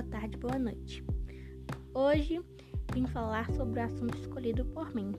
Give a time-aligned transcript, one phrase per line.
[0.00, 1.04] boa tarde, boa noite.
[1.92, 2.40] Hoje
[2.94, 5.12] vim falar sobre o assunto escolhido por mim.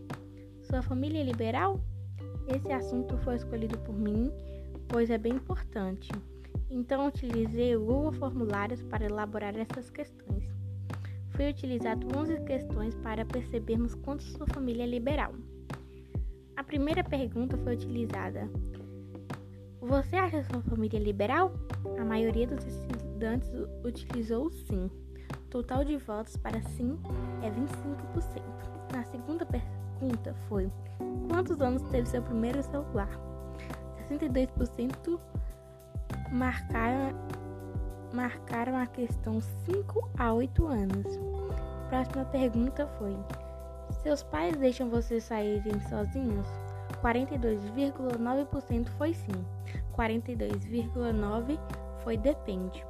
[0.63, 1.79] Sua família é liberal?
[2.47, 4.31] Esse assunto foi escolhido por mim,
[4.87, 6.09] pois é bem importante.
[6.67, 10.49] Então utilizei o Google Formulários para elaborar essas questões.
[11.29, 15.35] Foi utilizado 11 questões para percebermos quanto sua família é liberal.
[16.55, 18.49] A primeira pergunta foi utilizada:
[19.81, 21.51] Você acha sua família liberal?
[21.99, 23.49] A maioria dos estudantes
[23.83, 24.91] utilizou sim.
[25.49, 26.99] Total de votos para sim
[27.41, 28.43] é 25%.
[28.93, 30.71] Na segunda pergunta foi:
[31.27, 33.09] Quantos anos teve seu primeiro celular?
[34.07, 35.19] 62%
[36.31, 37.17] marcaram,
[38.13, 41.19] marcaram a questão 5 a 8 anos.
[41.89, 43.17] Próxima pergunta foi:
[44.03, 46.70] Seus pais deixam vocês saírem sozinhos?
[47.01, 49.45] 42,9% foi sim.
[49.95, 51.59] 42,9%
[52.03, 52.83] foi depende.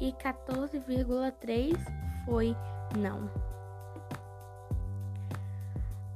[0.00, 1.76] E 14,3%
[2.24, 2.56] foi
[2.96, 3.30] não.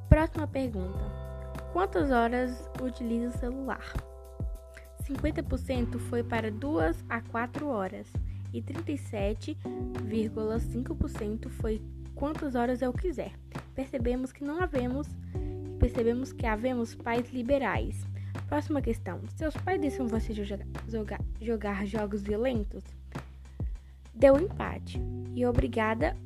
[0.09, 0.99] Próxima pergunta:
[1.73, 3.93] Quantas horas utiliza o celular?
[5.03, 8.11] 50% foi para 2 a 4 horas
[8.53, 11.83] e 37,5% foi
[12.15, 13.33] quantas horas eu quiser.
[13.75, 15.07] Percebemos que não havemos
[15.79, 18.05] percebemos que havemos pais liberais.
[18.49, 19.21] Próxima questão.
[19.35, 22.85] Seus pais deixam você jogar, jogar, jogar jogos violentos?
[24.15, 25.01] Deu empate.
[25.35, 26.17] E obrigada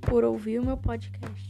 [0.00, 1.43] por ouvir o meu podcast.